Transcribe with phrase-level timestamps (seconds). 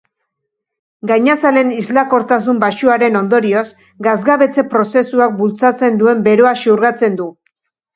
[1.11, 3.65] Gainazalen islakortasun baxuaren ondorioz,
[4.11, 7.35] gasgabetze-prozesuak bultzatzen duen beroa xurgatzen du.